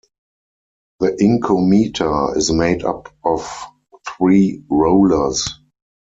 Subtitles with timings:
[0.99, 3.47] The inkometer is made up of
[4.17, 5.45] three rollers.